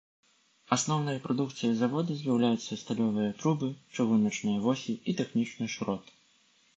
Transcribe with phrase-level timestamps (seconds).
[0.75, 6.09] Асноўнай прадукцыяй завода з'яўляюцца сталёвыя трубы, чыгуначныя восі і тэхнічны шрот.